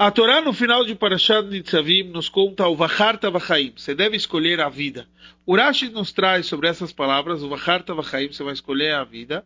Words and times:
A 0.00 0.12
Torá, 0.12 0.40
no 0.40 0.52
final 0.52 0.84
de 0.84 0.94
Parashat 0.94 1.44
Nitzavim, 1.48 2.04
nos 2.04 2.28
conta 2.28 2.68
o 2.68 2.76
Vacharta 2.76 3.32
Vachaim. 3.32 3.72
Você 3.76 3.96
deve 3.96 4.16
escolher 4.16 4.60
a 4.60 4.68
vida. 4.68 5.08
Urashi 5.44 5.88
nos 5.88 6.12
traz 6.12 6.46
sobre 6.46 6.68
essas 6.68 6.92
palavras, 6.92 7.42
o 7.42 7.48
Vacharta 7.48 7.92
Vachaim, 7.92 8.28
você 8.28 8.44
vai 8.44 8.52
escolher 8.52 8.94
a 8.94 9.02
vida. 9.02 9.44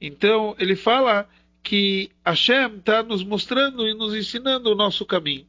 Então, 0.00 0.56
ele 0.58 0.74
fala 0.74 1.28
que 1.62 2.10
Hashem 2.24 2.78
está 2.78 3.00
nos 3.04 3.22
mostrando 3.22 3.86
e 3.86 3.94
nos 3.94 4.12
ensinando 4.12 4.72
o 4.72 4.74
nosso 4.74 5.06
caminho. 5.06 5.46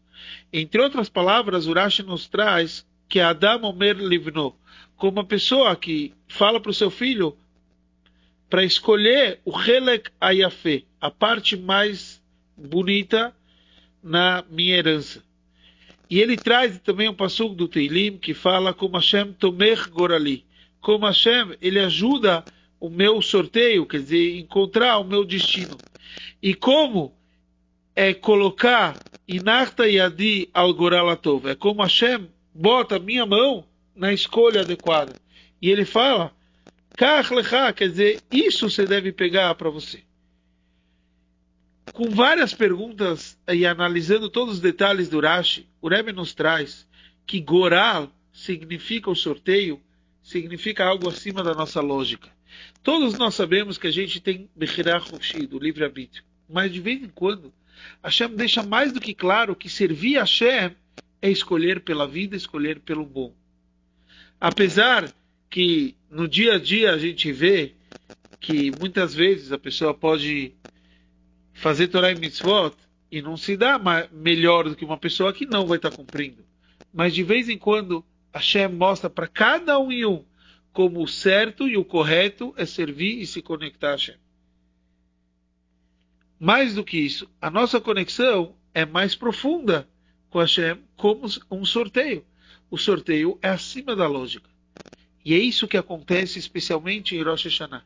Entre 0.53 0.79
outras 0.79 1.09
palavras, 1.09 1.65
Urashi 1.65 2.03
nos 2.03 2.27
traz 2.27 2.85
que 3.09 3.19
Adam 3.19 3.63
Omer 3.63 3.97
Livno, 3.97 4.55
como 4.97 5.13
uma 5.13 5.25
pessoa 5.25 5.75
que 5.75 6.13
fala 6.27 6.59
para 6.59 6.69
o 6.69 6.75
seu 6.75 6.91
filho 6.91 7.35
para 8.47 8.63
escolher 8.63 9.39
o 9.43 9.59
Helek 9.59 10.11
Ayafé, 10.21 10.83
a 11.01 11.09
parte 11.09 11.57
mais 11.57 12.21
bonita 12.55 13.33
na 14.03 14.43
minha 14.49 14.77
herança. 14.77 15.23
E 16.09 16.19
ele 16.19 16.37
traz 16.37 16.79
também 16.79 17.09
um 17.09 17.13
passugo 17.13 17.53
do 17.53 17.67
Teilim 17.67 18.17
que 18.17 18.33
fala 18.33 18.73
como 18.73 18.97
Hashem 18.97 19.33
Tomer 19.33 19.89
Gorali. 19.89 20.45
Como 20.79 21.05
Hashem, 21.05 21.55
ele 21.61 21.79
ajuda 21.79 22.45
o 22.79 22.89
meu 22.89 23.21
sorteio, 23.21 23.85
quer 23.85 23.99
dizer, 23.99 24.37
encontrar 24.37 24.99
o 24.99 25.03
meu 25.03 25.25
destino. 25.25 25.77
E 26.41 26.53
como 26.53 27.13
é 27.95 28.13
colocar 28.13 28.97
Inarta 29.27 29.87
Yadi 29.87 30.49
al 30.53 30.73
Goralatov. 30.73 31.49
É 31.49 31.55
como 31.55 31.81
Hashem 31.81 32.29
bota 32.53 32.95
a 32.95 32.99
minha 32.99 33.25
mão 33.25 33.65
na 33.95 34.13
escolha 34.13 34.61
adequada. 34.61 35.13
E 35.61 35.69
ele 35.69 35.83
fala, 35.83 36.31
Kach 36.95 37.31
Lecha, 37.31 37.73
quer 37.73 37.89
dizer, 37.89 38.21
isso 38.31 38.69
você 38.69 38.85
deve 38.85 39.11
pegar 39.11 39.53
para 39.55 39.69
você 39.69 40.07
com 41.93 42.09
várias 42.09 42.53
perguntas 42.53 43.37
e 43.47 43.65
analisando 43.65 44.29
todos 44.29 44.55
os 44.55 44.59
detalhes 44.59 45.09
do 45.09 45.19
Rashi, 45.19 45.67
o 45.81 45.87
Rebbe 45.87 46.11
nos 46.11 46.33
traz 46.33 46.87
que 47.25 47.39
Goral 47.39 48.11
significa 48.31 49.09
o 49.09 49.15
sorteio, 49.15 49.81
significa 50.21 50.85
algo 50.85 51.09
acima 51.09 51.43
da 51.43 51.53
nossa 51.53 51.81
lógica. 51.81 52.29
Todos 52.83 53.17
nós 53.17 53.35
sabemos 53.35 53.77
que 53.77 53.87
a 53.87 53.91
gente 53.91 54.19
tem 54.19 54.49
Bechirah 54.55 54.97
Hofshi, 54.97 55.45
do 55.45 55.59
livre-arbítrio, 55.59 56.23
mas 56.49 56.71
de 56.71 56.79
vez 56.79 57.01
em 57.01 57.09
quando 57.09 57.53
Hashem 58.03 58.35
deixa 58.35 58.63
mais 58.63 58.91
do 58.91 59.01
que 59.01 59.13
claro 59.13 59.55
que 59.55 59.69
servir 59.69 60.17
a 60.17 60.21
Hashem 60.21 60.75
é 61.21 61.29
escolher 61.29 61.81
pela 61.81 62.07
vida, 62.07 62.35
escolher 62.35 62.79
pelo 62.79 63.05
bom. 63.05 63.33
Apesar 64.39 65.11
que 65.49 65.95
no 66.09 66.27
dia 66.27 66.55
a 66.55 66.59
dia 66.59 66.91
a 66.91 66.97
gente 66.97 67.31
vê 67.31 67.73
que 68.39 68.71
muitas 68.79 69.13
vezes 69.13 69.51
a 69.51 69.57
pessoa 69.57 69.93
pode 69.93 70.53
fazer 71.57 71.87
Torah 71.87 72.11
e 72.11 72.15
Mitzvot 72.15 72.75
e 73.11 73.21
não 73.21 73.35
se 73.35 73.57
dá 73.57 73.79
melhor 74.11 74.69
do 74.69 74.75
que 74.75 74.85
uma 74.85 74.97
pessoa 74.97 75.33
que 75.33 75.45
não 75.45 75.65
vai 75.65 75.77
estar 75.77 75.91
cumprindo. 75.91 76.45
Mas 76.93 77.13
de 77.15 77.23
vez 77.23 77.49
em 77.49 77.57
quando, 77.57 78.05
Hashem 78.33 78.67
mostra 78.69 79.09
para 79.09 79.27
cada 79.27 79.79
um 79.79 79.91
e 79.91 80.05
um 80.05 80.23
como 80.71 81.01
o 81.01 81.07
certo 81.07 81.67
e 81.67 81.75
o 81.75 81.83
correto 81.83 82.53
é 82.57 82.65
servir 82.65 83.19
e 83.19 83.25
se 83.25 83.41
conectar 83.41 83.89
a 83.89 83.91
Hashem. 83.91 84.15
Mais 86.39 86.75
do 86.75 86.83
que 86.83 86.99
isso, 86.99 87.27
a 87.41 87.49
nossa 87.49 87.81
conexão 87.81 88.55
é 88.71 88.85
mais 88.85 89.15
profunda 89.15 89.89
com 90.29 90.39
Hashem 90.39 90.77
como 90.95 91.25
um 91.49 91.65
sorteio. 91.65 92.23
O 92.69 92.77
sorteio 92.77 93.39
é 93.41 93.49
acima 93.49 93.95
da 93.95 94.07
lógica. 94.07 94.49
E 95.25 95.33
é 95.33 95.37
isso 95.39 95.67
que 95.67 95.77
acontece 95.77 96.37
especialmente 96.37 97.15
em 97.15 97.23
Rosh 97.23 97.45
Hashanah. 97.45 97.83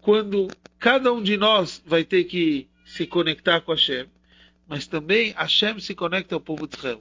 Quando 0.00 0.48
cada 0.80 1.12
um 1.12 1.22
de 1.22 1.36
nós 1.36 1.80
vai 1.86 2.02
ter 2.02 2.24
que 2.24 2.68
se 2.94 3.08
conectar 3.08 3.60
com 3.60 3.72
Hashem, 3.72 4.06
mas 4.68 4.86
também 4.86 5.32
Hashem 5.32 5.80
se 5.80 5.96
conecta 5.96 6.36
ao 6.36 6.40
povo 6.40 6.64
de 6.64 6.76
Israel. 6.76 7.00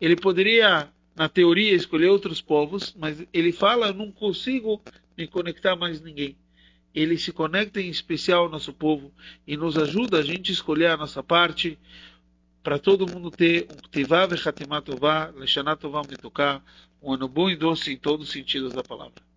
Ele 0.00 0.14
poderia, 0.14 0.88
na 1.16 1.28
teoria, 1.28 1.74
escolher 1.74 2.10
outros 2.10 2.40
povos, 2.40 2.94
mas 2.96 3.26
ele 3.32 3.50
fala: 3.50 3.92
não 3.92 4.12
consigo 4.12 4.80
me 5.18 5.26
conectar 5.26 5.74
mais 5.74 6.00
ninguém. 6.00 6.36
Ele 6.94 7.18
se 7.18 7.32
conecta 7.32 7.80
em 7.80 7.88
especial 7.88 8.44
ao 8.44 8.50
nosso 8.50 8.72
povo 8.72 9.12
e 9.44 9.56
nos 9.56 9.76
ajuda 9.76 10.18
a 10.20 10.22
gente 10.22 10.52
escolher 10.52 10.86
a 10.86 10.96
nossa 10.96 11.24
parte 11.24 11.76
para 12.62 12.78
todo 12.78 13.10
mundo 13.10 13.28
ter 13.28 13.66
um 13.68 13.88
Ktivá 13.88 14.26
Vechatimá 14.26 14.80
Tová, 14.80 15.32
Leshaná 15.34 15.74
Tová 15.74 16.02
um 17.02 17.12
ano 17.14 17.26
bom 17.26 17.50
e 17.50 17.56
doce 17.56 17.92
em 17.92 17.96
todos 17.96 18.28
os 18.28 18.32
sentidos 18.32 18.72
da 18.72 18.84
palavra. 18.84 19.31